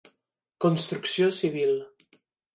Construcció 0.65 1.29
civil. 1.41 1.79